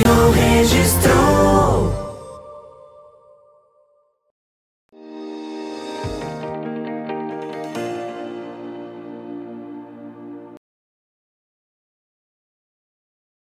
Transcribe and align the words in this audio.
Negociou, 0.00 0.30
registrou. 0.30 2.00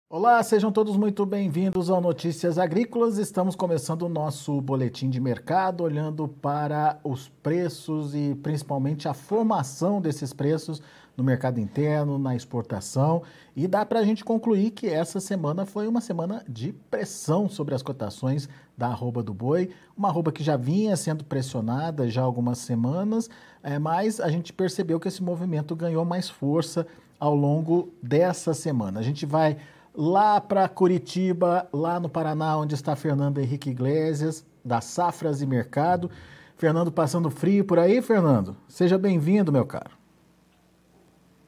Olá, 0.08 0.42
sejam 0.42 0.72
todos 0.72 0.96
muito 0.96 1.26
bem-vindos 1.26 1.90
ao 1.90 2.00
Notícias 2.00 2.58
Agrícolas. 2.58 3.18
Estamos 3.18 3.54
começando 3.54 4.02
o 4.02 4.08
nosso 4.08 4.60
boletim 4.60 5.10
de 5.10 5.20
mercado, 5.20 5.84
olhando 5.84 6.26
para 6.26 6.98
os 7.04 7.28
preços 7.28 8.14
e 8.14 8.34
principalmente 8.36 9.08
a 9.08 9.14
formação 9.14 10.00
desses 10.00 10.32
preços 10.32 10.80
no 11.16 11.24
mercado 11.24 11.58
interno, 11.58 12.18
na 12.18 12.36
exportação. 12.36 13.22
E 13.54 13.66
dá 13.66 13.86
para 13.86 14.00
a 14.00 14.04
gente 14.04 14.24
concluir 14.24 14.70
que 14.70 14.86
essa 14.86 15.18
semana 15.18 15.64
foi 15.64 15.88
uma 15.88 16.00
semana 16.00 16.44
de 16.48 16.72
pressão 16.72 17.48
sobre 17.48 17.74
as 17.74 17.82
cotações 17.82 18.48
da 18.76 18.88
arroba 18.88 19.22
do 19.22 19.32
boi, 19.32 19.70
uma 19.96 20.08
arroba 20.08 20.30
que 20.30 20.44
já 20.44 20.56
vinha 20.56 20.96
sendo 20.96 21.24
pressionada 21.24 22.08
já 22.10 22.22
algumas 22.22 22.58
semanas, 22.58 23.30
é, 23.62 23.78
mas 23.78 24.20
a 24.20 24.28
gente 24.28 24.52
percebeu 24.52 25.00
que 25.00 25.08
esse 25.08 25.22
movimento 25.22 25.74
ganhou 25.74 26.04
mais 26.04 26.28
força 26.28 26.86
ao 27.18 27.34
longo 27.34 27.92
dessa 28.02 28.52
semana. 28.52 29.00
A 29.00 29.02
gente 29.02 29.24
vai 29.24 29.56
lá 29.94 30.38
para 30.38 30.68
Curitiba, 30.68 31.66
lá 31.72 31.98
no 31.98 32.08
Paraná, 32.10 32.58
onde 32.58 32.74
está 32.74 32.94
Fernando 32.94 33.38
Henrique 33.38 33.70
Iglesias, 33.70 34.44
da 34.62 34.82
Safras 34.82 35.40
e 35.40 35.46
Mercado. 35.46 36.10
Fernando 36.56 36.92
passando 36.92 37.30
frio 37.30 37.64
por 37.64 37.78
aí, 37.78 38.02
Fernando? 38.02 38.56
Seja 38.68 38.98
bem-vindo, 38.98 39.50
meu 39.50 39.64
caro. 39.64 40.05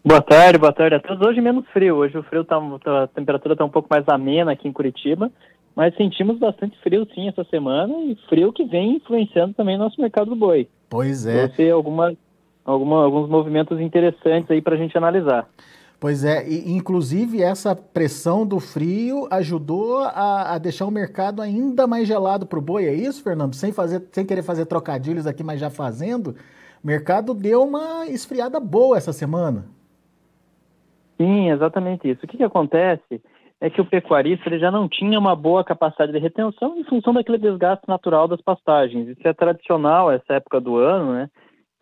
Boa 0.08 0.22
tarde, 0.22 0.56
boa 0.56 0.72
tarde 0.72 0.94
a 0.94 1.00
todos. 1.00 1.20
Hoje 1.20 1.38
menos 1.38 1.66
frio, 1.66 1.96
hoje 1.96 2.16
o 2.16 2.22
frio 2.22 2.42
tá, 2.42 2.58
tá 2.82 3.02
a 3.02 3.06
temperatura 3.08 3.52
está 3.52 3.62
um 3.62 3.68
pouco 3.68 3.88
mais 3.90 4.08
amena 4.08 4.52
aqui 4.52 4.66
em 4.66 4.72
Curitiba, 4.72 5.30
mas 5.76 5.94
sentimos 5.96 6.38
bastante 6.38 6.78
frio 6.82 7.06
sim 7.14 7.28
essa 7.28 7.44
semana 7.44 7.92
e 8.04 8.16
frio 8.26 8.50
que 8.50 8.64
vem 8.64 8.96
influenciando 8.96 9.52
também 9.52 9.76
o 9.76 9.78
nosso 9.78 10.00
mercado 10.00 10.30
do 10.30 10.34
boi. 10.34 10.66
Pois 10.88 11.26
é. 11.26 11.48
Trouxe 11.48 11.70
alguma, 11.70 12.16
alguma, 12.64 13.04
alguns 13.04 13.28
movimentos 13.28 13.78
interessantes 13.82 14.50
aí 14.50 14.62
para 14.62 14.76
a 14.76 14.78
gente 14.78 14.96
analisar. 14.96 15.46
Pois 16.00 16.24
é, 16.24 16.48
e 16.48 16.70
inclusive 16.70 17.42
essa 17.42 17.76
pressão 17.76 18.46
do 18.46 18.58
frio 18.58 19.28
ajudou 19.30 19.98
a, 20.04 20.54
a 20.54 20.58
deixar 20.58 20.86
o 20.86 20.90
mercado 20.90 21.42
ainda 21.42 21.86
mais 21.86 22.08
gelado 22.08 22.46
para 22.46 22.58
o 22.58 22.62
boi, 22.62 22.86
é 22.86 22.94
isso, 22.94 23.22
Fernando? 23.22 23.54
Sem, 23.54 23.72
fazer, 23.72 24.02
sem 24.10 24.24
querer 24.24 24.42
fazer 24.42 24.64
trocadilhos 24.64 25.26
aqui, 25.26 25.44
mas 25.44 25.60
já 25.60 25.68
fazendo, 25.68 26.34
o 26.82 26.86
mercado 26.86 27.34
deu 27.34 27.62
uma 27.62 28.06
esfriada 28.06 28.58
boa 28.58 28.96
essa 28.96 29.12
semana. 29.12 29.76
Sim, 31.18 31.50
exatamente 31.50 32.08
isso. 32.08 32.24
O 32.24 32.28
que, 32.28 32.36
que 32.36 32.44
acontece 32.44 33.20
é 33.60 33.68
que 33.68 33.80
o 33.80 33.84
pecuarista 33.84 34.48
ele 34.48 34.58
já 34.58 34.70
não 34.70 34.88
tinha 34.88 35.18
uma 35.18 35.34
boa 35.34 35.64
capacidade 35.64 36.12
de 36.12 36.18
retenção 36.18 36.78
em 36.78 36.84
função 36.84 37.12
daquele 37.12 37.38
desgaste 37.38 37.88
natural 37.88 38.28
das 38.28 38.40
pastagens. 38.40 39.08
Isso 39.08 39.26
é 39.26 39.32
tradicional 39.32 40.10
essa 40.10 40.34
época 40.34 40.60
do 40.60 40.76
ano, 40.76 41.12
né? 41.14 41.28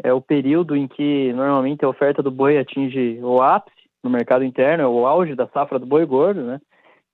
É 0.02 0.12
o 0.12 0.20
período 0.20 0.74
em 0.74 0.88
que 0.88 1.32
normalmente 1.34 1.84
a 1.84 1.88
oferta 1.88 2.22
do 2.22 2.30
boi 2.30 2.58
atinge 2.58 3.18
o 3.22 3.42
ápice 3.42 3.76
no 4.02 4.10
mercado 4.10 4.44
interno, 4.44 4.84
é 4.84 4.86
o 4.86 5.06
auge 5.06 5.34
da 5.34 5.46
safra 5.48 5.78
do 5.78 5.86
boi 5.86 6.06
gordo, 6.06 6.42
né? 6.42 6.60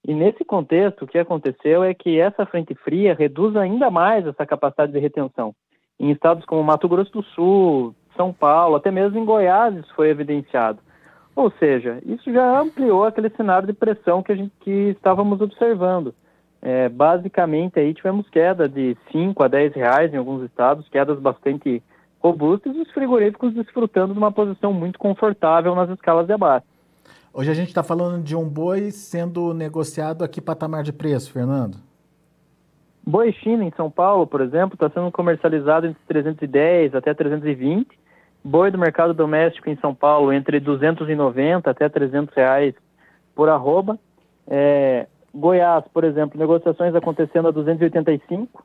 E 0.07 0.15
nesse 0.15 0.45
contexto, 0.45 1.05
o 1.05 1.07
que 1.07 1.19
aconteceu 1.19 1.83
é 1.83 1.95
que 1.95 2.19
essa 2.19 2.45
frente 2.45 2.75
fria 2.75 3.15
reduz 3.15 3.57
ainda 3.57 3.91
mais 3.91 4.27
essa 4.27 4.45
capacidade 4.45 4.93
de 4.93 4.99
retenção. 4.99 5.55
Em 5.99 6.11
estados 6.11 6.45
como 6.45 6.63
Mato 6.63 6.89
Grosso 6.89 7.13
do 7.13 7.23
Sul, 7.23 7.95
São 8.17 8.33
Paulo, 8.33 8.77
até 8.77 8.91
mesmo 8.91 9.19
em 9.19 9.25
Goiás 9.25 9.75
isso 9.77 9.95
foi 9.95 10.11
evidenciado. 10.11 10.81
Ou 11.35 11.51
seja, 11.59 11.99
isso 12.05 12.33
já 12.33 12.61
ampliou 12.61 13.05
aquele 13.05 13.31
cenário 13.31 13.67
de 13.67 13.73
pressão 13.73 14.23
que, 14.23 14.33
a 14.33 14.37
gente, 14.37 14.53
que 14.61 14.91
estávamos 14.91 15.41
observando. 15.41 16.15
É, 16.61 16.89
basicamente, 16.89 17.79
aí 17.79 17.93
tivemos 17.95 18.29
queda 18.29 18.69
de 18.69 18.97
5 19.11 19.43
a 19.43 19.49
10 19.49 19.75
reais 19.75 20.13
em 20.13 20.17
alguns 20.17 20.45
estados, 20.45 20.89
quedas 20.89 21.19
bastante 21.19 21.83
robustas, 22.21 22.77
e 22.77 22.81
os 22.81 22.91
frigoríficos 22.93 23.53
desfrutando 23.55 24.13
de 24.13 24.19
uma 24.19 24.31
posição 24.31 24.73
muito 24.73 24.99
confortável 24.99 25.75
nas 25.75 25.91
escalas 25.91 26.27
de 26.27 26.33
abate. 26.33 26.67
Hoje 27.35 27.51
a 27.51 27.55
gente 27.55 27.69
está 27.69 27.83
falando 27.83 28.23
de 28.23 28.37
um 28.37 28.49
boi 28.49 28.91
sendo 28.91 29.55
negociado 29.55 30.23
aqui 30.23 30.41
patamar 30.41 30.83
de 30.83 30.93
preço, 30.93 31.33
Fernando. 31.33 31.79
Boi 33.05 33.33
China 33.33 33.65
em 33.65 33.73
São 33.77 33.91
Paulo, 33.91 34.27
por 34.27 34.41
exemplo, 34.41 34.75
está 34.75 34.89
sendo 34.91 35.11
comercializado 35.11 35.87
entre 35.87 36.01
310 36.07 36.95
até 36.95 37.13
320. 37.13 37.89
Boi 38.45 38.71
do 38.71 38.79
mercado 38.79 39.15
doméstico 39.15 39.71
em 39.71 39.77
São 39.77 39.95
Paulo 39.95 40.33
entre 40.33 40.59
290 40.59 41.71
até 41.71 41.89
300 41.89 42.35
reais 42.35 42.75
por 43.35 43.49
arroba. 43.49 43.99
É, 44.49 45.07
Goiás, 45.35 45.85
por 45.93 46.05
exemplo, 46.05 46.39
negociações 46.39 46.95
acontecendo 46.95 47.49
a 47.49 47.51
285. 47.53 48.65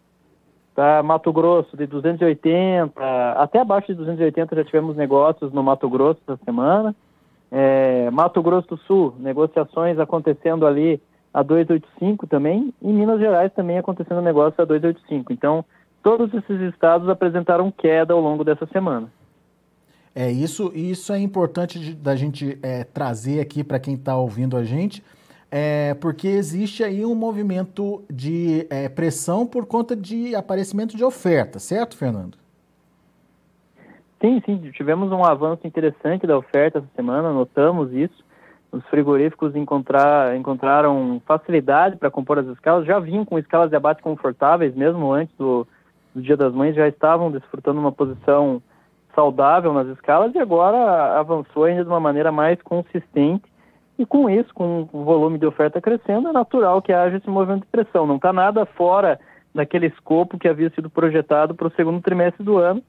Tá? 0.76 1.02
Mato 1.02 1.32
Grosso 1.32 1.76
de 1.76 1.88
280, 1.88 2.94
até 3.36 3.60
abaixo 3.60 3.88
de 3.88 3.96
280 3.96 4.56
já 4.56 4.64
tivemos 4.64 4.96
negócios 4.96 5.52
no 5.52 5.64
Mato 5.64 5.90
Grosso 5.90 6.20
essa 6.28 6.40
semana. 6.44 6.96
É, 7.52 8.12
Mato 8.12 8.42
Grosso 8.44 8.68
do 8.68 8.78
Sul, 8.78 9.16
negociações 9.18 9.98
acontecendo 9.98 10.68
ali 10.68 11.02
a 11.34 11.42
285 11.42 12.28
também, 12.28 12.74
e 12.82 12.88
Minas 12.88 13.20
Gerais 13.20 13.54
também 13.54 13.78
acontecendo 13.78 14.22
negócio 14.22 14.62
a 14.62 14.66
285. 14.66 15.32
Então, 15.32 15.64
todos 16.04 16.34
esses 16.34 16.62
estados 16.74 17.08
apresentaram 17.09 17.72
queda 17.72 18.14
ao 18.14 18.22
longo 18.22 18.44
dessa 18.44 18.66
semana. 18.68 19.08
É 20.19 20.31
isso, 20.31 20.72
isso 20.73 21.13
é 21.13 21.19
importante 21.19 21.79
de, 21.79 21.94
da 21.94 22.16
gente 22.16 22.57
é, 22.63 22.83
trazer 22.83 23.39
aqui 23.39 23.63
para 23.63 23.79
quem 23.79 23.94
está 23.94 24.17
ouvindo 24.17 24.57
a 24.57 24.63
gente, 24.63 25.03
é, 25.51 25.94
porque 25.94 26.28
existe 26.28 26.83
aí 26.83 27.05
um 27.05 27.13
movimento 27.13 28.03
de 28.11 28.66
é, 28.67 28.89
pressão 28.89 29.45
por 29.45 29.67
conta 29.67 29.95
de 29.95 30.35
aparecimento 30.35 30.97
de 30.97 31.03
oferta, 31.03 31.59
certo, 31.59 31.95
Fernando? 31.95 32.35
Sim, 34.19 34.41
sim, 34.44 34.57
tivemos 34.72 35.11
um 35.11 35.23
avanço 35.23 35.67
interessante 35.67 36.25
da 36.25 36.35
oferta 36.35 36.79
essa 36.79 36.88
semana, 36.95 37.31
notamos 37.31 37.94
isso. 37.94 38.25
Os 38.72 38.84
frigoríficos 38.88 39.55
encontrar, 39.55 40.35
encontraram 40.35 41.22
facilidade 41.28 41.95
para 41.95 42.09
compor 42.09 42.39
as 42.39 42.47
escalas, 42.47 42.88
já 42.88 42.97
vinham 42.97 43.23
com 43.23 43.38
escalas 43.38 43.69
de 43.69 43.75
abate 43.75 44.01
confortáveis, 44.01 44.73
mesmo 44.73 45.13
antes 45.13 45.35
do, 45.38 45.67
do 46.16 46.23
Dia 46.23 46.35
das 46.35 46.55
Mães, 46.55 46.75
já 46.75 46.88
estavam 46.88 47.29
desfrutando 47.29 47.79
uma 47.79 47.91
posição 47.91 48.63
saudável 49.17 49.73
nas 49.73 49.88
escalas 49.88 50.35
e 50.35 50.39
agora 50.39 51.17
avançou 51.19 51.63
ainda 51.63 51.83
de 51.83 51.89
uma 51.89 52.00
maneira 52.00 52.31
mais 52.31 52.61
consistente. 52.61 53.45
E 53.97 54.05
com 54.05 54.29
isso, 54.29 54.53
com 54.53 54.88
o 54.94 55.03
volume 55.03 55.39
de 55.39 55.45
oferta 55.47 55.81
crescendo, 55.81 56.28
é 56.28 56.31
natural 56.31 56.83
que 56.83 56.94
haja 56.94 57.17
esse 57.17 57.28
movimento 57.28 57.61
de 57.61 57.72
pressão. 57.72 58.05
Não 58.05 58.17
está 58.17 58.31
nada 58.31 58.63
fora 58.66 59.19
daquele 59.55 59.88
escopo 59.88 60.38
que 60.38 60.47
havia 60.47 60.69
sido 60.69 60.88
projetado 60.88 61.55
para 61.55 61.67
o 61.67 61.72
segundo 61.72 62.00
trimestre 62.00 62.44
do 62.44 62.57
ano 62.57 62.83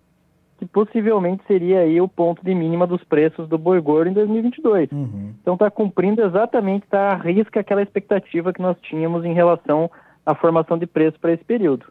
que 0.58 0.66
possivelmente 0.66 1.44
seria 1.46 1.80
aí 1.80 2.00
o 2.00 2.08
ponto 2.08 2.44
de 2.44 2.52
mínima 2.52 2.84
dos 2.84 3.02
preços 3.04 3.48
do 3.48 3.56
boi 3.56 3.80
gordo 3.80 4.10
em 4.10 4.12
2022. 4.12 4.90
Uhum. 4.90 5.32
Então 5.40 5.54
está 5.54 5.70
cumprindo 5.70 6.20
exatamente, 6.20 6.84
está 6.84 7.12
à 7.12 7.14
risca 7.14 7.60
aquela 7.60 7.80
expectativa 7.80 8.52
que 8.52 8.60
nós 8.60 8.76
tínhamos 8.80 9.24
em 9.24 9.32
relação 9.32 9.88
à 10.26 10.34
formação 10.34 10.76
de 10.76 10.84
preço 10.84 11.18
para 11.20 11.32
esse 11.32 11.44
período. 11.44 11.86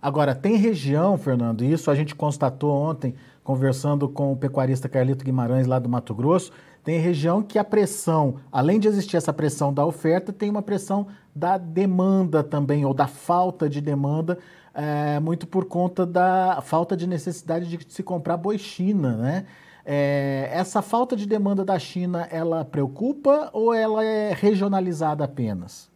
Agora, 0.00 0.34
tem 0.34 0.56
região, 0.56 1.16
Fernando, 1.16 1.64
isso 1.64 1.90
a 1.90 1.94
gente 1.94 2.14
constatou 2.14 2.72
ontem, 2.72 3.14
conversando 3.42 4.08
com 4.08 4.32
o 4.32 4.36
pecuarista 4.36 4.88
Carlito 4.88 5.24
Guimarães 5.24 5.66
lá 5.66 5.78
do 5.78 5.88
Mato 5.88 6.14
Grosso, 6.14 6.52
tem 6.84 6.98
região 6.98 7.42
que 7.42 7.58
a 7.58 7.64
pressão, 7.64 8.36
além 8.50 8.80
de 8.80 8.88
existir 8.88 9.16
essa 9.16 9.32
pressão 9.32 9.72
da 9.72 9.86
oferta, 9.86 10.32
tem 10.32 10.50
uma 10.50 10.62
pressão 10.62 11.06
da 11.34 11.56
demanda 11.56 12.42
também, 12.42 12.84
ou 12.84 12.92
da 12.92 13.06
falta 13.06 13.68
de 13.68 13.80
demanda, 13.80 14.38
é, 14.74 15.20
muito 15.20 15.46
por 15.46 15.66
conta 15.66 16.04
da 16.04 16.60
falta 16.62 16.96
de 16.96 17.06
necessidade 17.06 17.68
de 17.68 17.92
se 17.92 18.02
comprar 18.02 18.36
boi 18.36 18.58
China, 18.58 19.16
né? 19.16 19.46
É, 19.84 20.48
essa 20.52 20.80
falta 20.80 21.16
de 21.16 21.26
demanda 21.26 21.64
da 21.64 21.78
China, 21.78 22.28
ela 22.30 22.64
preocupa 22.64 23.50
ou 23.52 23.74
ela 23.74 24.04
é 24.04 24.32
regionalizada 24.32 25.24
apenas? 25.24 25.90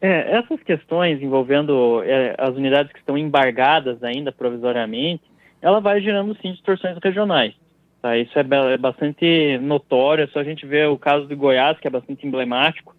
É, 0.00 0.36
essas 0.36 0.60
questões 0.62 1.22
envolvendo 1.22 2.02
é, 2.04 2.34
as 2.38 2.56
unidades 2.56 2.92
que 2.92 2.98
estão 2.98 3.16
embargadas 3.16 4.02
ainda 4.02 4.32
provisoriamente, 4.32 5.22
ela 5.62 5.80
vai 5.80 6.00
gerando 6.00 6.36
sim 6.42 6.52
distorções 6.52 6.98
regionais. 7.02 7.54
Tá? 8.02 8.18
Isso 8.18 8.36
é, 8.36 8.44
é 8.72 8.76
bastante 8.76 9.58
notório, 9.58 10.24
é 10.24 10.26
só 10.26 10.40
a 10.40 10.44
gente 10.44 10.66
ver 10.66 10.88
o 10.88 10.98
caso 10.98 11.26
de 11.26 11.36
Goiás, 11.36 11.78
que 11.78 11.86
é 11.86 11.90
bastante 11.90 12.26
emblemático, 12.26 12.94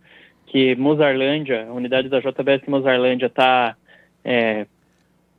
que 0.47 0.75
Mozarlândia, 0.75 1.67
a 1.69 1.73
unidade 1.73 2.07
da 2.07 2.21
JBS 2.21 2.65
Mozarlândia 2.67 3.25
está 3.25 3.75
é, 4.23 4.65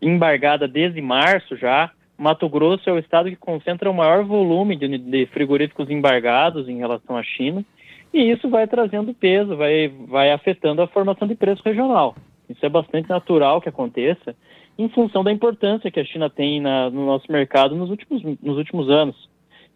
embargada 0.03 0.69
desde 0.69 1.01
março 1.01 1.57
já. 1.57 1.91
Mato 2.19 2.49
Grosso 2.49 2.89
é 2.91 2.93
o 2.93 2.99
estado 2.99 3.31
que 3.31 3.37
concentra 3.37 3.91
o 3.91 3.95
maior 3.95 4.23
volume 4.23 4.77
de, 4.77 4.99
de 4.99 5.27
frigoríficos 5.27 5.91
embargados 5.91 6.69
em 6.69 6.79
relação 6.79 7.17
à 7.17 7.23
China, 7.23 7.65
e 8.13 8.31
isso 8.31 8.49
vai 8.49 8.67
trazendo 8.69 9.15
peso, 9.15 9.57
vai, 9.57 9.89
vai 10.07 10.31
afetando 10.31 10.83
a 10.83 10.87
formação 10.87 11.27
de 11.27 11.35
preço 11.35 11.63
regional. 11.65 12.15
Isso 12.49 12.65
é 12.65 12.69
bastante 12.69 13.09
natural 13.09 13.61
que 13.61 13.69
aconteça, 13.69 14.37
em 14.79 14.89
função 14.89 15.23
da 15.23 15.33
importância 15.33 15.91
que 15.91 16.01
a 16.01 16.05
China 16.05 16.29
tem 16.29 16.61
na, 16.61 16.91
no 16.91 17.07
nosso 17.07 17.31
mercado 17.31 17.77
nos 17.77 17.91
últimos, 17.91 18.23
nos 18.43 18.57
últimos 18.57 18.91
anos. 18.91 19.29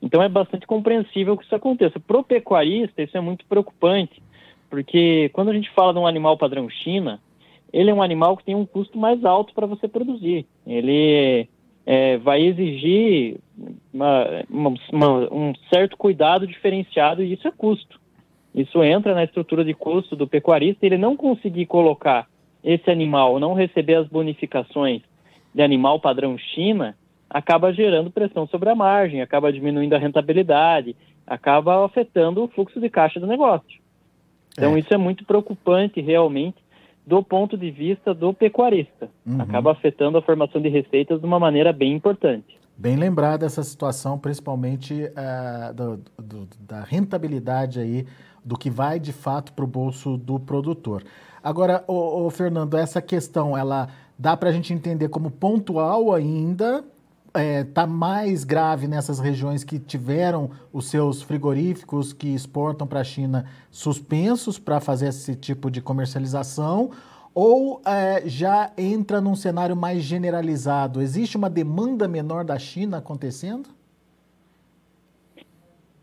Então 0.03 0.23
é 0.23 0.29
bastante 0.29 0.67
compreensível 0.67 1.37
que 1.37 1.45
isso 1.45 1.55
aconteça. 1.55 1.99
Para 2.01 2.19
o 2.19 2.25
pecuarista, 2.25 3.03
isso 3.03 3.17
é 3.17 3.21
muito 3.21 3.45
preocupante, 3.47 4.23
porque 4.71 5.31
quando 5.33 5.51
a 5.51 5.55
gente 5.55 5.71
fala 5.71 5.93
de 5.93 5.99
um 5.99 6.07
animal 6.07 6.37
padrão 6.37 6.69
China, 6.69 7.21
ele 7.73 7.91
é 7.91 7.95
um 7.95 8.03
animal 8.03 8.37
que 8.37 8.45
tem 8.45 8.55
um 8.55 8.67
custo 8.67 8.99
mais 8.99 9.25
alto 9.25 9.53
para 9.55 9.67
você 9.67 9.87
produzir. 9.87 10.47
Ele 10.67 11.49
é, 11.85 12.17
vai 12.19 12.43
exigir 12.43 13.39
uma, 13.93 14.45
uma, 14.51 15.33
um 15.33 15.53
certo 15.73 15.97
cuidado 15.97 16.47
diferenciado 16.47 17.23
e 17.23 17.33
isso 17.33 17.47
é 17.47 17.51
custo. 17.51 18.01
Isso 18.55 18.83
entra 18.83 19.15
na 19.15 19.25
estrutura 19.25 19.65
de 19.65 19.75
custo 19.75 20.17
do 20.17 20.27
pecuarista. 20.27 20.85
Ele 20.85 20.97
não 20.97 21.17
conseguir 21.17 21.67
colocar 21.67 22.27
esse 22.63 22.91
animal, 22.91 23.39
não 23.39 23.55
receber 23.55 23.95
as 23.95 24.09
bonificações 24.09 25.03
de 25.55 25.63
animal 25.63 26.01
padrão 26.01 26.37
China, 26.37 26.97
acaba 27.29 27.73
gerando 27.73 28.11
pressão 28.11 28.47
sobre 28.47 28.71
a 28.71 28.75
margem, 28.75 29.21
acaba 29.21 29.53
diminuindo 29.53 29.95
a 29.95 29.99
rentabilidade, 29.99 30.97
acaba 31.27 31.85
afetando 31.85 32.43
o 32.43 32.49
fluxo 32.49 32.81
de 32.81 32.89
caixa 32.89 33.21
do 33.21 33.27
negócio. 33.27 33.81
Então, 34.53 34.77
é. 34.77 34.81
isso 34.81 34.93
é 34.93 34.97
muito 34.97 35.25
preocupante 35.25 36.01
realmente 36.01 36.57
do 37.07 37.23
ponto 37.23 37.57
de 37.57 37.71
vista 37.71 38.13
do 38.13 38.35
pecuarista. 38.35 39.09
Uhum. 39.25 39.41
Acaba 39.41 39.73
afetando 39.73 40.19
a 40.19 40.23
formação 40.23 40.61
de 40.61 40.69
receitas 40.69 41.21
de 41.21 41.27
uma 41.27 41.39
maneira 41.39 41.73
bem 41.73 41.95
importante. 41.95 42.59
Bem 42.77 42.97
lembrada 42.97 43.47
essa 43.47 43.63
situação, 43.63 44.19
principalmente 44.19 44.95
uh, 44.95 45.75
do, 45.75 45.97
do, 46.19 46.49
da 46.61 46.83
rentabilidade 46.83 47.81
aí, 47.81 48.07
do 48.49 48.57
que 48.57 48.71
vai 48.71 48.99
de 48.99 49.13
fato 49.13 49.53
para 49.53 49.65
o 49.65 49.69
bolso 49.69 50.17
do 50.17 50.41
produtor. 50.41 51.05
Agora, 51.45 51.85
o, 51.87 52.27
o 52.27 52.31
Fernando, 52.31 52.79
essa 52.79 53.03
questão, 53.03 53.57
ela 53.57 53.89
dá 54.19 54.35
para 54.37 54.49
a 54.49 54.53
gente 54.53 54.73
entender 54.73 55.11
como 55.11 55.31
pontual 55.31 56.15
ainda, 56.15 56.83
está 57.27 57.41
é, 57.41 57.63
tá 57.63 57.87
mais 57.87 58.45
grave 58.45 58.89
nessas 58.89 59.21
regiões 59.21 59.63
que 59.63 59.79
tiveram 59.79 60.51
os 60.73 60.89
seus 60.89 61.21
frigoríficos 61.21 62.15
que 62.15 62.29
exportam 62.29 62.87
para 62.87 63.01
a 63.01 63.05
China 63.05 63.45
suspensos 63.71 64.59
para 64.59 64.81
fazer 64.81 65.09
esse 65.09 65.37
tipo 65.37 65.71
de 65.71 65.83
comercialização? 65.83 66.91
Ou 67.35 67.83
é, 67.85 68.23
já 68.27 68.73
entra 68.79 69.21
num 69.21 69.37
cenário 69.37 69.77
mais 69.77 70.03
generalizado? 70.03 71.03
Existe 71.03 71.37
uma 71.37 71.51
demanda 71.51 72.09
menor 72.09 72.47
da 72.47 72.59
China 72.59 72.97
acontecendo? 72.97 73.78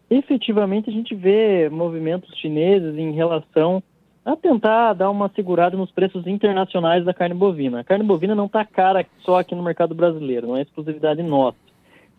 Efetivamente, 0.09 0.89
a 0.89 0.93
gente 0.93 1.15
vê 1.15 1.69
movimentos 1.69 2.35
chineses 2.37 2.95
em 2.97 3.11
relação 3.11 3.81
a 4.23 4.35
tentar 4.35 4.93
dar 4.93 5.09
uma 5.09 5.29
segurada 5.29 5.77
nos 5.77 5.91
preços 5.91 6.25
internacionais 6.25 7.05
da 7.05 7.13
carne 7.13 7.35
bovina. 7.35 7.79
A 7.79 7.83
carne 7.83 8.03
bovina 8.03 8.33
não 8.33 8.45
está 8.45 8.65
cara 8.65 9.05
só 9.19 9.39
aqui 9.39 9.53
no 9.53 9.63
mercado 9.63 9.93
brasileiro, 9.93 10.47
não 10.47 10.57
é 10.57 10.61
exclusividade 10.61 11.21
nossa. 11.21 11.57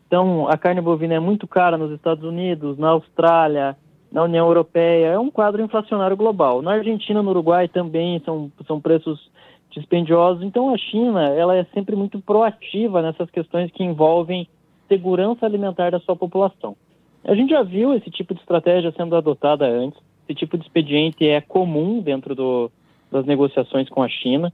Então, 0.06 0.48
a 0.48 0.56
carne 0.56 0.80
bovina 0.80 1.14
é 1.14 1.20
muito 1.20 1.48
cara 1.48 1.76
nos 1.76 1.90
Estados 1.90 2.22
Unidos, 2.22 2.78
na 2.78 2.90
Austrália, 2.90 3.76
na 4.10 4.22
União 4.22 4.46
Europeia. 4.46 5.06
É 5.08 5.18
um 5.18 5.30
quadro 5.30 5.60
inflacionário 5.60 6.16
global. 6.16 6.62
Na 6.62 6.74
Argentina, 6.74 7.22
no 7.22 7.30
Uruguai 7.30 7.66
também 7.66 8.20
são, 8.24 8.52
são 8.68 8.80
preços 8.80 9.28
dispendiosos. 9.70 10.44
Então, 10.44 10.72
a 10.72 10.78
China 10.78 11.28
ela 11.30 11.56
é 11.56 11.64
sempre 11.74 11.96
muito 11.96 12.20
proativa 12.20 13.02
nessas 13.02 13.28
questões 13.30 13.70
que 13.72 13.82
envolvem 13.82 14.48
segurança 14.88 15.44
alimentar 15.44 15.90
da 15.90 15.98
sua 15.98 16.14
população. 16.14 16.76
A 17.26 17.34
gente 17.34 17.50
já 17.50 17.62
viu 17.64 17.92
esse 17.92 18.08
tipo 18.08 18.32
de 18.32 18.40
estratégia 18.40 18.92
sendo 18.96 19.16
adotada 19.16 19.66
antes. 19.66 20.00
Esse 20.28 20.38
tipo 20.38 20.56
de 20.56 20.64
expediente 20.64 21.26
é 21.26 21.40
comum 21.40 22.00
dentro 22.00 22.34
do, 22.36 22.70
das 23.10 23.26
negociações 23.26 23.88
com 23.88 24.00
a 24.00 24.08
China. 24.08 24.52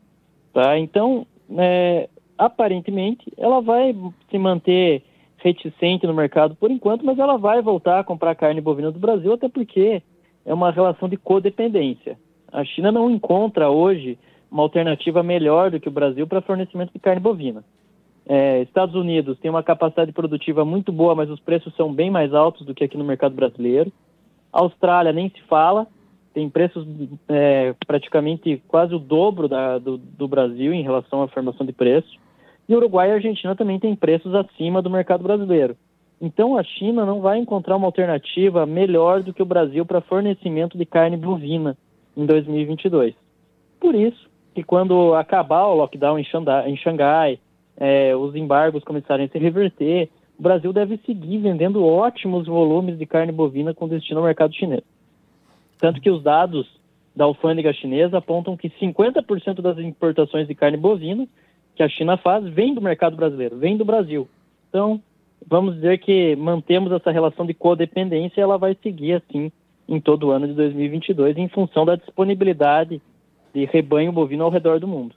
Tá? 0.55 0.79
Então, 0.79 1.27
é, 1.59 2.09
aparentemente, 2.39 3.31
ela 3.37 3.61
vai 3.61 3.95
se 4.31 4.39
manter 4.39 5.03
reticente 5.37 6.07
no 6.07 6.15
mercado 6.15 6.55
por 6.55 6.71
enquanto, 6.71 7.05
mas 7.05 7.19
ela 7.19 7.37
vai 7.37 7.61
voltar 7.61 8.01
a 8.01 8.05
comprar 8.05 8.35
carne 8.35 8.61
bovina 8.61 8.91
do 8.91 8.99
Brasil, 8.99 9.35
até 9.35 9.49
porque 9.49 10.03
é 10.47 10.55
uma 10.55 10.71
relação 10.71 11.09
de 11.09 11.17
codependência. 11.17 12.19
A 12.51 12.65
China 12.65 12.91
não 12.91 13.11
encontra 13.11 13.69
hoje 13.71 14.19
uma 14.51 14.63
alternativa 14.63 15.23
melhor 15.23 15.71
do 15.71 15.81
que 15.81 15.89
o 15.89 15.93
Brasil 15.93 16.27
para 16.27 16.41
fornecimento 16.41 16.93
de 16.93 16.99
carne 16.99 17.21
bovina. 17.21 17.65
É, 18.27 18.63
Estados 18.63 18.95
Unidos 18.95 19.39
tem 19.39 19.51
uma 19.51 19.63
capacidade 19.63 20.13
produtiva 20.13 20.65
muito 20.65 20.93
boa, 20.93 21.15
mas 21.15 21.29
os 21.29 21.41
preços 21.41 21.75
são 21.75 21.93
bem 21.93 22.11
mais 22.11 22.33
altos 22.33 22.65
do 22.65 22.75
que 22.75 22.85
aqui 22.85 22.97
no 22.97 23.05
mercado 23.05 23.35
brasileiro. 23.35 23.93
Austrália 24.53 25.13
nem 25.13 25.29
se 25.31 25.41
fala, 25.43 25.87
tem 26.33 26.49
preços 26.49 26.87
é, 27.29 27.75
praticamente 27.87 28.63
quase 28.69 28.95
o 28.95 28.99
dobro 28.99 29.49
da, 29.49 29.79
do, 29.79 29.97
do, 29.99 30.29
Brasil 30.29 30.73
em 30.73 30.83
relação 30.83 31.23
à 31.23 31.29
formação 31.29 31.67
de 31.67 31.73
preço. 31.73 32.19
E 32.69 32.75
Uruguai 32.75 33.11
e 33.11 33.13
Argentina 33.13 33.57
também 33.57 33.79
têm 33.79 33.97
preços 33.97 34.35
acima 34.35 34.81
do 34.81 34.91
mercado 34.91 35.23
brasileiro. 35.23 35.77
Então 36.21 36.57
a 36.57 36.63
China 36.63 37.05
não 37.05 37.21
vai 37.21 37.39
encontrar 37.39 37.77
uma 37.77 37.87
alternativa 37.87 38.65
melhor 38.65 39.23
do 39.23 39.35
que 39.35 39.43
o 39.43 39.47
Brasil 39.47 39.85
para 39.85 40.01
fornecimento 40.01 40.79
de 40.79 40.87
carne 40.87 41.17
bovina 41.17 41.77
em 42.17 42.25
2022. 42.25 43.15
Por 43.81 43.95
isso 43.95 44.31
que 44.55 44.63
quando 44.63 45.15
acabar 45.15 45.67
o 45.67 45.75
lockdown 45.75 46.19
em 46.19 46.25
Xangai, 46.25 46.71
em 46.71 46.77
Xangai 46.77 47.41
é, 47.77 48.15
os 48.15 48.35
embargos 48.35 48.85
começarem 48.85 49.27
a 49.27 49.29
se 49.29 49.39
reverter, 49.39 50.09
o 50.39 50.43
Brasil 50.43 50.73
deve 50.73 50.99
seguir 50.99 51.39
vendendo 51.39 51.85
ótimos 51.85 52.47
volumes 52.47 52.99
de 52.99 53.07
carne 53.07 53.33
bovina 53.33 53.75
com 53.75 53.89
destino 53.89 54.21
ao 54.21 54.27
mercado 54.27 54.55
chinês. 54.55 54.83
Tanto 55.79 56.01
que 56.01 56.11
os 56.11 56.23
dados 56.23 56.67
da 57.15 57.25
alfândega 57.25 57.73
chinesa 57.73 58.19
apontam 58.19 58.57
que 58.57 58.71
50% 58.71 59.61
das 59.61 59.79
importações 59.79 60.49
de 60.49 60.55
carne 60.55 60.77
bovina 60.77 61.27
que 61.75 61.83
a 61.83 61.89
China 61.89 62.17
faz 62.17 62.45
vem 62.45 62.75
do 62.75 62.81
mercado 62.81 63.17
brasileiro, 63.17 63.57
vem 63.57 63.77
do 63.77 63.85
Brasil. 63.85 64.29
Então, 64.69 65.01
vamos 65.47 65.75
dizer 65.75 65.99
que 65.99 66.37
mantemos 66.37 66.93
essa 66.93 67.11
relação 67.11 67.47
de 67.47 67.55
codependência 67.55 68.41
e 68.41 68.43
ela 68.43 68.59
vai 68.59 68.77
seguir 68.83 69.15
assim 69.15 69.51
em 69.89 70.01
todo 70.01 70.29
o 70.29 70.31
ano 70.31 70.47
de 70.47 70.55
2022 70.55 71.37
em 71.37 71.49
função 71.49 71.85
da 71.85 71.97
disponibilidade 71.97 73.01
de 73.53 73.65
rebanho 73.67 74.13
bovino 74.13 74.45
ao 74.45 74.51
redor 74.51 74.81
do 74.81 74.89
mundo. 74.89 75.15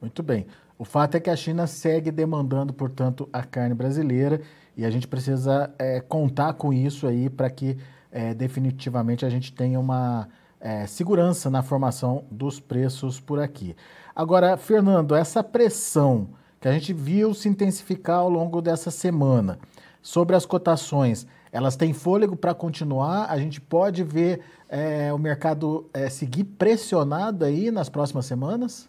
Muito 0.00 0.22
bem. 0.22 0.44
O 0.78 0.84
fato 0.84 1.16
é 1.16 1.20
que 1.20 1.30
a 1.30 1.36
China 1.36 1.66
segue 1.66 2.10
demandando, 2.10 2.72
portanto, 2.72 3.28
a 3.32 3.42
carne 3.42 3.74
brasileira 3.74 4.40
e 4.76 4.84
a 4.84 4.90
gente 4.90 5.06
precisa 5.06 5.72
é, 5.78 6.00
contar 6.00 6.54
com 6.54 6.72
isso 6.72 7.06
aí 7.06 7.30
para 7.30 7.48
que 7.48 7.76
é, 8.10 8.34
definitivamente 8.34 9.24
a 9.24 9.30
gente 9.30 9.52
tenha 9.52 9.78
uma 9.78 10.28
é, 10.60 10.86
segurança 10.86 11.48
na 11.48 11.62
formação 11.62 12.24
dos 12.30 12.58
preços 12.58 13.20
por 13.20 13.38
aqui. 13.38 13.76
Agora, 14.16 14.56
Fernando, 14.56 15.14
essa 15.14 15.44
pressão 15.44 16.28
que 16.60 16.66
a 16.66 16.72
gente 16.72 16.92
viu 16.92 17.34
se 17.34 17.48
intensificar 17.48 18.18
ao 18.18 18.30
longo 18.30 18.62
dessa 18.62 18.90
semana 18.90 19.58
sobre 20.02 20.34
as 20.34 20.46
cotações, 20.46 21.26
elas 21.52 21.76
têm 21.76 21.92
fôlego 21.92 22.34
para 22.34 22.54
continuar? 22.54 23.26
A 23.30 23.38
gente 23.38 23.60
pode 23.60 24.02
ver 24.02 24.40
é, 24.68 25.12
o 25.12 25.18
mercado 25.18 25.88
é, 25.92 26.08
seguir 26.08 26.44
pressionado 26.44 27.44
aí 27.44 27.70
nas 27.70 27.88
próximas 27.88 28.26
semanas? 28.26 28.88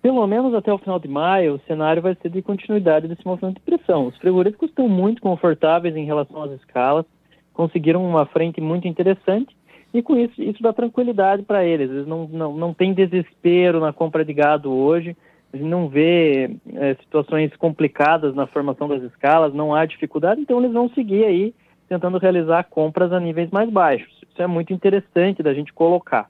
Pelo 0.00 0.26
menos 0.26 0.54
até 0.54 0.72
o 0.72 0.78
final 0.78 0.98
de 0.98 1.08
maio, 1.08 1.54
o 1.54 1.60
cenário 1.66 2.02
vai 2.02 2.16
ser 2.22 2.30
de 2.30 2.42
continuidade 2.42 3.08
desse 3.08 3.26
movimento 3.26 3.56
de 3.56 3.62
pressão. 3.62 4.06
Os 4.06 4.16
frigoríficos 4.18 4.70
estão 4.70 4.88
muito 4.88 5.20
confortáveis 5.20 5.96
em 5.96 6.04
relação 6.04 6.42
às 6.42 6.52
escalas, 6.52 7.04
conseguiram 7.52 8.04
uma 8.04 8.26
frente 8.26 8.60
muito 8.60 8.86
interessante 8.86 9.56
e 9.92 10.02
com 10.02 10.16
isso 10.16 10.40
isso 10.40 10.62
dá 10.62 10.72
tranquilidade 10.72 11.42
para 11.42 11.64
eles. 11.64 11.90
Eles 11.90 12.06
não, 12.06 12.28
não, 12.28 12.56
não 12.56 12.74
têm 12.74 12.94
desespero 12.94 13.80
na 13.80 13.92
compra 13.92 14.24
de 14.24 14.32
gado 14.32 14.72
hoje, 14.72 15.16
gente 15.54 15.68
não 15.68 15.88
vê 15.88 16.50
é, 16.74 16.94
situações 16.96 17.54
complicadas 17.56 18.34
na 18.34 18.46
formação 18.46 18.88
das 18.88 19.02
escalas, 19.02 19.54
não 19.54 19.74
há 19.74 19.86
dificuldade, 19.86 20.40
então 20.40 20.58
eles 20.58 20.72
vão 20.72 20.88
seguir 20.90 21.24
aí 21.24 21.54
tentando 21.88 22.18
realizar 22.18 22.64
compras 22.64 23.12
a 23.12 23.20
níveis 23.20 23.50
mais 23.50 23.70
baixos. 23.70 24.12
Isso 24.30 24.42
é 24.42 24.46
muito 24.46 24.72
interessante 24.72 25.42
da 25.42 25.54
gente 25.54 25.72
colocar. 25.72 26.28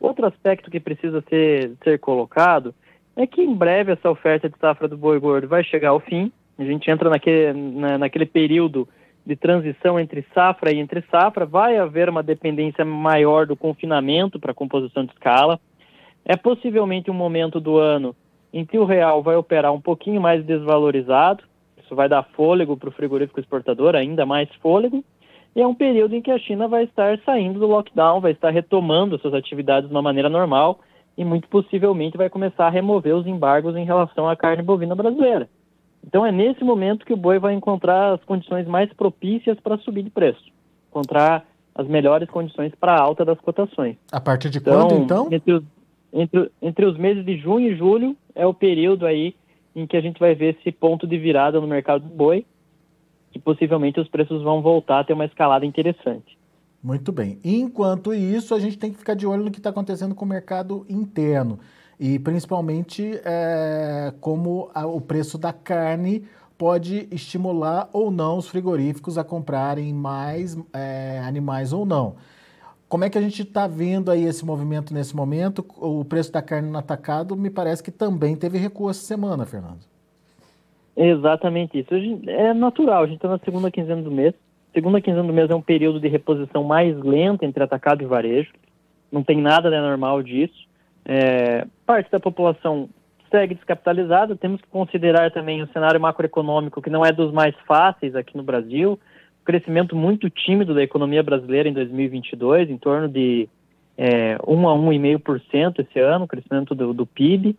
Outro 0.00 0.26
aspecto 0.26 0.70
que 0.70 0.80
precisa 0.80 1.22
ser, 1.28 1.72
ser 1.84 1.98
colocado 1.98 2.74
é 3.18 3.26
que 3.26 3.42
em 3.42 3.52
breve 3.52 3.90
essa 3.90 4.08
oferta 4.08 4.48
de 4.48 4.56
safra 4.58 4.86
do 4.86 4.96
boi 4.96 5.18
gordo 5.18 5.48
vai 5.48 5.64
chegar 5.64 5.88
ao 5.88 5.98
fim. 5.98 6.30
A 6.56 6.62
gente 6.62 6.88
entra 6.88 7.10
naquele, 7.10 7.52
na, 7.52 7.98
naquele 7.98 8.24
período 8.24 8.88
de 9.26 9.34
transição 9.34 9.98
entre 9.98 10.24
safra 10.32 10.72
e 10.72 10.78
entre 10.78 11.02
safra. 11.10 11.44
Vai 11.44 11.76
haver 11.78 12.08
uma 12.08 12.22
dependência 12.22 12.84
maior 12.84 13.44
do 13.44 13.56
confinamento 13.56 14.38
para 14.38 14.54
composição 14.54 15.04
de 15.04 15.10
escala. 15.10 15.58
É 16.24 16.36
possivelmente 16.36 17.10
um 17.10 17.14
momento 17.14 17.58
do 17.58 17.76
ano 17.76 18.14
em 18.52 18.64
que 18.64 18.78
o 18.78 18.84
real 18.84 19.20
vai 19.20 19.34
operar 19.34 19.72
um 19.72 19.80
pouquinho 19.80 20.20
mais 20.20 20.44
desvalorizado. 20.44 21.42
Isso 21.76 21.96
vai 21.96 22.08
dar 22.08 22.22
fôlego 22.22 22.76
para 22.76 22.88
o 22.88 22.92
frigorífico 22.92 23.40
exportador, 23.40 23.96
ainda 23.96 24.24
mais 24.24 24.48
fôlego. 24.62 25.04
E 25.56 25.60
é 25.60 25.66
um 25.66 25.74
período 25.74 26.14
em 26.14 26.22
que 26.22 26.30
a 26.30 26.38
China 26.38 26.68
vai 26.68 26.84
estar 26.84 27.18
saindo 27.26 27.58
do 27.58 27.66
lockdown, 27.66 28.20
vai 28.20 28.30
estar 28.30 28.50
retomando 28.50 29.18
suas 29.18 29.34
atividades 29.34 29.88
de 29.88 29.94
uma 29.94 30.02
maneira 30.02 30.28
normal 30.28 30.78
e 31.18 31.24
muito 31.24 31.48
possivelmente 31.48 32.16
vai 32.16 32.30
começar 32.30 32.68
a 32.68 32.70
remover 32.70 33.16
os 33.16 33.26
embargos 33.26 33.74
em 33.74 33.84
relação 33.84 34.28
à 34.28 34.36
carne 34.36 34.62
bovina 34.62 34.94
brasileira. 34.94 35.48
Então 36.06 36.24
é 36.24 36.30
nesse 36.30 36.62
momento 36.62 37.04
que 37.04 37.12
o 37.12 37.16
boi 37.16 37.40
vai 37.40 37.54
encontrar 37.54 38.14
as 38.14 38.22
condições 38.22 38.68
mais 38.68 38.90
propícias 38.92 39.58
para 39.58 39.76
subir 39.78 40.04
de 40.04 40.10
preço, 40.10 40.44
encontrar 40.88 41.44
as 41.74 41.88
melhores 41.88 42.30
condições 42.30 42.72
para 42.78 42.92
a 42.92 43.00
alta 43.00 43.24
das 43.24 43.40
cotações. 43.40 43.96
A 44.12 44.20
partir 44.20 44.48
de 44.48 44.58
então, 44.58 44.86
quando, 44.86 45.02
então? 45.02 45.28
Entre 45.32 45.52
os, 45.52 45.64
entre, 46.12 46.52
entre 46.62 46.86
os 46.86 46.96
meses 46.96 47.24
de 47.26 47.36
junho 47.36 47.72
e 47.72 47.76
julho 47.76 48.16
é 48.32 48.46
o 48.46 48.54
período 48.54 49.04
aí 49.04 49.34
em 49.74 49.88
que 49.88 49.96
a 49.96 50.00
gente 50.00 50.20
vai 50.20 50.36
ver 50.36 50.56
esse 50.56 50.70
ponto 50.70 51.04
de 51.04 51.18
virada 51.18 51.60
no 51.60 51.66
mercado 51.66 52.02
do 52.02 52.14
boi, 52.14 52.46
que 53.32 53.40
possivelmente 53.40 53.98
os 53.98 54.08
preços 54.08 54.40
vão 54.40 54.62
voltar 54.62 55.00
a 55.00 55.04
ter 55.04 55.14
uma 55.14 55.24
escalada 55.24 55.66
interessante. 55.66 56.37
Muito 56.82 57.10
bem. 57.10 57.38
Enquanto 57.42 58.14
isso, 58.14 58.54
a 58.54 58.60
gente 58.60 58.78
tem 58.78 58.92
que 58.92 58.98
ficar 58.98 59.14
de 59.14 59.26
olho 59.26 59.44
no 59.44 59.50
que 59.50 59.58
está 59.58 59.70
acontecendo 59.70 60.14
com 60.14 60.24
o 60.24 60.28
mercado 60.28 60.86
interno 60.88 61.58
e 61.98 62.18
principalmente 62.18 63.20
é, 63.24 64.12
como 64.20 64.70
a, 64.72 64.86
o 64.86 65.00
preço 65.00 65.36
da 65.36 65.52
carne 65.52 66.24
pode 66.56 67.08
estimular 67.10 67.88
ou 67.92 68.10
não 68.10 68.38
os 68.38 68.48
frigoríficos 68.48 69.18
a 69.18 69.24
comprarem 69.24 69.92
mais 69.92 70.56
é, 70.72 71.20
animais 71.24 71.72
ou 71.72 71.84
não. 71.84 72.16
Como 72.88 73.04
é 73.04 73.10
que 73.10 73.18
a 73.18 73.20
gente 73.20 73.42
está 73.42 73.66
vendo 73.66 74.10
aí 74.10 74.24
esse 74.24 74.44
movimento 74.44 74.94
nesse 74.94 75.14
momento? 75.14 75.64
O 75.76 76.04
preço 76.04 76.32
da 76.32 76.40
carne 76.40 76.70
no 76.70 76.78
atacado 76.78 77.36
me 77.36 77.50
parece 77.50 77.82
que 77.82 77.90
também 77.90 78.34
teve 78.34 78.56
recuo 78.56 78.88
essa 78.88 79.00
semana, 79.00 79.44
Fernando. 79.44 79.80
Exatamente 80.96 81.78
isso. 81.78 81.94
É 82.28 82.54
natural, 82.54 83.04
a 83.04 83.06
gente 83.06 83.16
está 83.16 83.28
na 83.28 83.38
segunda 83.38 83.70
quinzena 83.70 84.02
do 84.02 84.10
mês. 84.10 84.34
Segunda 84.72 85.00
quinzena 85.00 85.26
do 85.26 85.32
mês 85.32 85.50
é 85.50 85.54
um 85.54 85.62
período 85.62 86.00
de 86.00 86.08
reposição 86.08 86.62
mais 86.62 86.96
lenta 86.98 87.44
entre 87.44 87.62
atacado 87.62 88.02
e 88.02 88.06
varejo. 88.06 88.52
Não 89.10 89.22
tem 89.22 89.40
nada 89.40 89.70
de 89.70 89.80
normal 89.80 90.22
disso. 90.22 90.68
É, 91.04 91.66
parte 91.86 92.10
da 92.10 92.20
população 92.20 92.88
segue 93.30 93.54
descapitalizada. 93.54 94.36
Temos 94.36 94.60
que 94.60 94.68
considerar 94.68 95.30
também 95.30 95.62
o 95.62 95.68
cenário 95.68 96.00
macroeconômico, 96.00 96.82
que 96.82 96.90
não 96.90 97.04
é 97.04 97.12
dos 97.12 97.32
mais 97.32 97.54
fáceis 97.66 98.14
aqui 98.14 98.36
no 98.36 98.42
Brasil. 98.42 98.98
O 99.42 99.44
crescimento 99.44 99.96
muito 99.96 100.28
tímido 100.28 100.74
da 100.74 100.82
economia 100.82 101.22
brasileira 101.22 101.68
em 101.68 101.72
2022, 101.72 102.70
em 102.70 102.76
torno 102.76 103.08
de 103.08 103.48
é, 103.96 104.36
1 104.46 104.68
a 104.68 104.74
1,5% 104.74 105.80
esse 105.80 105.98
ano, 105.98 106.26
o 106.26 106.28
crescimento 106.28 106.74
do, 106.74 106.92
do 106.92 107.06
PIB. 107.06 107.56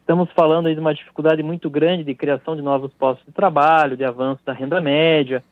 Estamos 0.00 0.30
falando 0.32 0.66
aí 0.66 0.74
de 0.74 0.80
uma 0.80 0.94
dificuldade 0.94 1.42
muito 1.42 1.70
grande 1.70 2.04
de 2.04 2.14
criação 2.14 2.56
de 2.56 2.62
novos 2.62 2.92
postos 2.94 3.26
de 3.26 3.32
trabalho, 3.32 3.96
de 3.96 4.04
avanço 4.04 4.40
da 4.44 4.52
renda 4.52 4.80
média. 4.80 5.42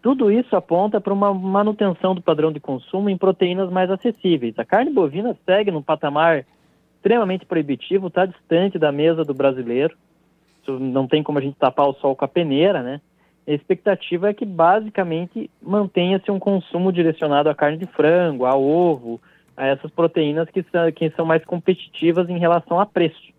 Tudo 0.00 0.30
isso 0.30 0.54
aponta 0.54 1.00
para 1.00 1.12
uma 1.12 1.34
manutenção 1.34 2.14
do 2.14 2.22
padrão 2.22 2.52
de 2.52 2.60
consumo 2.60 3.10
em 3.10 3.16
proteínas 3.16 3.70
mais 3.70 3.90
acessíveis. 3.90 4.56
A 4.58 4.64
carne 4.64 4.92
bovina 4.92 5.36
segue 5.44 5.70
num 5.70 5.82
patamar 5.82 6.46
extremamente 6.96 7.44
proibitivo, 7.44 8.06
está 8.06 8.24
distante 8.24 8.78
da 8.78 8.92
mesa 8.92 9.24
do 9.24 9.34
brasileiro. 9.34 9.96
Isso 10.62 10.78
não 10.78 11.06
tem 11.06 11.22
como 11.22 11.38
a 11.38 11.42
gente 11.42 11.56
tapar 11.56 11.88
o 11.88 11.94
sol 11.94 12.14
com 12.14 12.24
a 12.24 12.28
peneira, 12.28 12.82
né? 12.82 13.00
A 13.46 13.52
expectativa 13.52 14.28
é 14.28 14.34
que 14.34 14.44
basicamente 14.44 15.50
mantenha-se 15.60 16.30
um 16.30 16.38
consumo 16.38 16.92
direcionado 16.92 17.48
à 17.48 17.54
carne 17.54 17.78
de 17.78 17.86
frango, 17.86 18.44
a 18.44 18.54
ovo, 18.54 19.20
a 19.56 19.66
essas 19.66 19.90
proteínas 19.90 20.48
que 20.50 20.62
são, 20.70 20.92
que 20.92 21.10
são 21.10 21.24
mais 21.26 21.44
competitivas 21.44 22.28
em 22.28 22.38
relação 22.38 22.78
a 22.78 22.86
preço. 22.86 23.32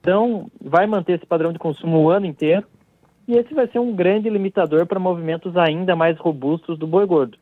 Então, 0.00 0.46
vai 0.62 0.86
manter 0.86 1.14
esse 1.14 1.26
padrão 1.26 1.52
de 1.52 1.58
consumo 1.58 1.98
o 1.98 2.10
ano 2.10 2.26
inteiro 2.26 2.66
e 3.26 3.36
esse 3.36 3.54
vai 3.54 3.66
ser 3.68 3.78
um 3.78 3.94
grande 3.94 4.28
limitador 4.28 4.86
para 4.86 5.00
movimentos 5.00 5.56
ainda 5.56 5.96
mais 5.96 6.18
robustos 6.18 6.78
do 6.78 6.86
boi 6.86 7.06
gordo. 7.06 7.38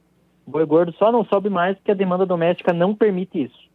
O 0.47 0.51
boi 0.51 0.65
gordo 0.65 0.93
só 0.93 1.11
não 1.11 1.25
sobe 1.25 1.49
mais 1.49 1.77
porque 1.77 1.91
a 1.91 1.95
demanda 1.95 2.27
doméstica 2.27 2.73
não 2.73 2.95
permite 2.95 3.45
isso. 3.45 3.71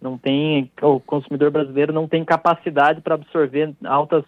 Não 0.00 0.16
tem, 0.16 0.70
o 0.80 1.00
consumidor 1.00 1.50
brasileiro 1.50 1.92
não 1.92 2.06
tem 2.06 2.24
capacidade 2.24 3.00
para 3.00 3.14
absorver 3.14 3.74
altas 3.84 4.24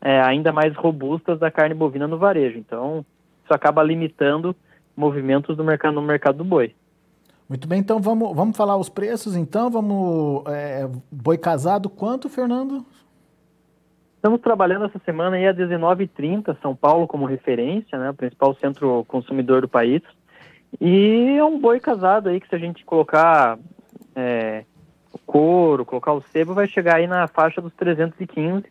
é, 0.00 0.20
ainda 0.20 0.52
mais 0.52 0.74
robustas 0.76 1.38
da 1.38 1.50
carne 1.50 1.74
bovina 1.74 2.06
no 2.06 2.18
varejo. 2.18 2.58
Então, 2.58 3.04
isso 3.42 3.54
acaba 3.54 3.82
limitando 3.82 4.54
movimentos 4.94 5.56
do 5.56 5.64
mercado 5.64 5.94
no 5.94 6.02
mercado 6.02 6.38
do 6.38 6.44
boi. 6.44 6.74
Muito 7.48 7.68
bem, 7.68 7.78
então 7.78 8.00
vamos, 8.00 8.34
vamos 8.34 8.56
falar 8.56 8.76
os 8.76 8.88
preços, 8.88 9.36
então, 9.36 9.70
vamos, 9.70 10.44
é, 10.48 10.88
boi 11.10 11.38
casado, 11.38 11.88
quanto, 11.88 12.28
Fernando? 12.28 12.84
Estamos 14.16 14.40
trabalhando 14.40 14.86
essa 14.86 14.98
semana 15.04 15.36
aí 15.36 15.46
a 15.46 15.54
19h30, 15.54 16.56
São 16.60 16.74
Paulo 16.74 17.06
como 17.06 17.26
referência, 17.26 17.98
né, 17.98 18.10
o 18.10 18.14
principal 18.14 18.54
centro 18.54 19.04
consumidor 19.06 19.60
do 19.60 19.68
país. 19.68 20.02
E 20.80 21.36
é 21.38 21.44
um 21.44 21.60
boi 21.60 21.78
casado 21.78 22.28
aí 22.28 22.40
que 22.40 22.48
se 22.48 22.54
a 22.54 22.58
gente 22.58 22.84
colocar 22.84 23.58
é, 24.14 24.64
o 25.12 25.18
couro, 25.18 25.84
colocar 25.84 26.12
o 26.12 26.22
sebo, 26.32 26.54
vai 26.54 26.66
chegar 26.66 26.96
aí 26.96 27.06
na 27.06 27.28
faixa 27.28 27.60
dos 27.60 27.72
315. 27.74 28.64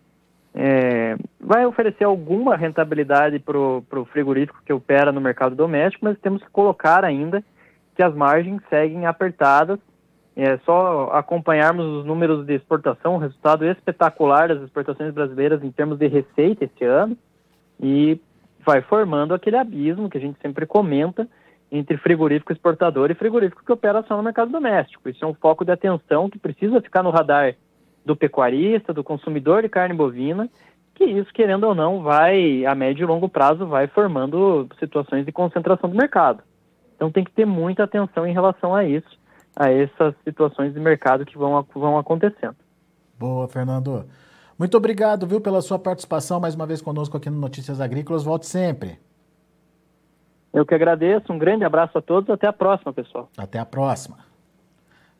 É, 0.53 1.15
vai 1.39 1.65
oferecer 1.65 2.03
alguma 2.03 2.55
rentabilidade 2.55 3.39
para 3.39 3.57
o 3.57 4.07
frigorífico 4.11 4.61
que 4.65 4.73
opera 4.73 5.11
no 5.11 5.21
mercado 5.21 5.55
doméstico, 5.55 6.05
mas 6.05 6.19
temos 6.19 6.43
que 6.43 6.49
colocar 6.49 7.05
ainda 7.05 7.43
que 7.95 8.03
as 8.03 8.13
margens 8.13 8.61
seguem 8.69 9.05
apertadas 9.05 9.79
é 10.35 10.57
só 10.59 11.11
acompanharmos 11.13 11.85
os 11.85 12.05
números 12.05 12.45
de 12.45 12.55
exportação, 12.55 13.15
um 13.15 13.19
resultado 13.19 13.65
espetacular 13.65 14.49
das 14.49 14.61
exportações 14.63 15.13
brasileiras 15.13 15.63
em 15.63 15.71
termos 15.71 15.97
de 15.97 16.07
receita 16.07 16.65
este 16.65 16.83
ano, 16.83 17.17
e 17.79 18.19
vai 18.65 18.81
formando 18.81 19.33
aquele 19.33 19.55
abismo 19.55 20.09
que 20.09 20.17
a 20.17 20.21
gente 20.21 20.37
sempre 20.41 20.65
comenta 20.65 21.27
entre 21.71 21.97
frigorífico 21.97 22.51
exportador 22.51 23.11
e 23.11 23.15
frigorífico 23.15 23.63
que 23.63 23.71
opera 23.71 24.03
só 24.03 24.17
no 24.17 24.23
mercado 24.23 24.51
doméstico. 24.51 25.07
Isso 25.07 25.23
é 25.23 25.27
um 25.27 25.33
foco 25.33 25.63
de 25.63 25.71
atenção 25.71 26.29
que 26.29 26.37
precisa 26.37 26.81
ficar 26.81 27.01
no 27.01 27.11
radar 27.11 27.55
do 28.03 28.15
pecuarista, 28.15 28.93
do 28.93 29.03
consumidor 29.03 29.61
de 29.61 29.69
carne 29.69 29.95
bovina, 29.95 30.49
que 30.93 31.03
isso, 31.05 31.33
querendo 31.33 31.65
ou 31.65 31.75
não, 31.75 32.01
vai, 32.01 32.65
a 32.65 32.75
médio 32.75 33.03
e 33.03 33.07
longo 33.07 33.27
prazo, 33.27 33.65
vai 33.65 33.87
formando 33.87 34.67
situações 34.79 35.25
de 35.25 35.31
concentração 35.31 35.89
do 35.89 35.97
mercado. 35.97 36.43
Então 36.95 37.11
tem 37.11 37.23
que 37.23 37.31
ter 37.31 37.45
muita 37.45 37.83
atenção 37.83 38.25
em 38.27 38.33
relação 38.33 38.73
a 38.73 38.83
isso 38.83 39.24
a 39.55 39.71
essas 39.71 40.13
situações 40.23 40.73
de 40.73 40.79
mercado 40.79 41.25
que 41.25 41.37
vão, 41.37 41.65
vão 41.73 41.97
acontecendo. 41.97 42.55
Boa, 43.17 43.47
Fernando. 43.47 44.05
Muito 44.57 44.75
obrigado, 44.77 45.25
viu, 45.25 45.39
pela 45.39 45.61
sua 45.61 45.79
participação 45.79 46.39
mais 46.39 46.55
uma 46.55 46.65
vez 46.65 46.81
conosco 46.81 47.15
aqui 47.17 47.29
no 47.29 47.39
Notícias 47.39 47.79
Agrícolas. 47.79 48.23
Volte 48.23 48.47
sempre. 48.47 48.99
Eu 50.53 50.65
que 50.65 50.73
agradeço. 50.73 51.31
Um 51.33 51.37
grande 51.37 51.65
abraço 51.65 51.97
a 51.97 52.01
todos. 52.01 52.29
Até 52.29 52.47
a 52.47 52.53
próxima, 52.53 52.93
pessoal. 52.93 53.29
Até 53.37 53.59
a 53.59 53.65
próxima. 53.65 54.17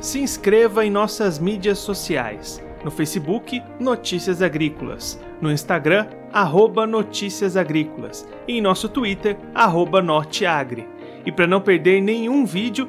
Se 0.00 0.18
inscreva 0.18 0.84
em 0.84 0.90
nossas 0.90 1.38
mídias 1.38 1.78
sociais. 1.78 2.60
No 2.84 2.90
Facebook, 2.90 3.62
Notícias 3.78 4.42
Agrícolas. 4.42 5.20
No 5.40 5.52
Instagram, 5.52 6.08
arroba 6.32 6.84
Notícias 6.84 7.56
Agrícolas. 7.56 8.26
E 8.48 8.58
em 8.58 8.60
nosso 8.60 8.88
Twitter, 8.88 9.38
arroba 9.54 10.02
Norteagri. 10.02 10.84
E 11.24 11.30
para 11.30 11.46
não 11.46 11.60
perder 11.60 12.00
nenhum 12.00 12.44
vídeo, 12.44 12.88